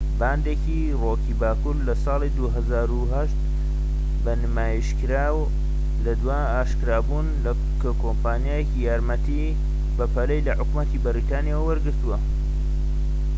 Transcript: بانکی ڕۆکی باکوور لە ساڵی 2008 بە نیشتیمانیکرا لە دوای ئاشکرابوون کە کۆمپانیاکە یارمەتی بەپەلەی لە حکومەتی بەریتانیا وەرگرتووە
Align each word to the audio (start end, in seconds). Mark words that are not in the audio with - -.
بانکی 0.19 0.79
ڕۆکی 1.01 1.33
باکوور 1.41 1.75
لە 1.87 1.95
ساڵی 2.05 2.29
2008 2.37 3.37
بە 4.23 4.33
نیشتیمانیکرا 4.41 5.25
لە 6.05 6.13
دوای 6.21 6.43
ئاشکرابوون 6.53 7.27
کە 7.81 7.89
کۆمپانیاکە 8.03 8.75
یارمەتی 8.87 9.57
بەپەلەی 9.97 10.45
لە 10.47 10.53
حکومەتی 10.59 11.01
بەریتانیا 11.05 11.57
وەرگرتووە 11.63 12.17